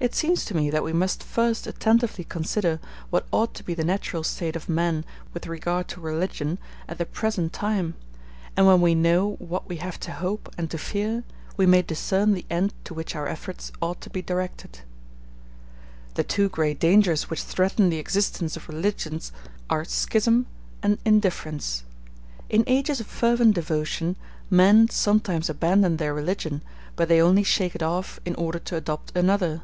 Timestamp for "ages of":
22.66-23.06